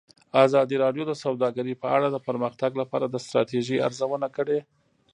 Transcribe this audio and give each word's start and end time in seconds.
ازادي 0.45 0.75
راډیو 0.83 1.03
د 1.07 1.13
سوداګري 1.23 1.73
په 1.81 1.87
اړه 1.95 2.07
د 2.11 2.17
پرمختګ 2.27 2.71
لپاره 2.81 3.05
د 3.07 3.15
ستراتیژۍ 3.25 3.77
ارزونه 3.87 4.27
کړې. 4.35 4.59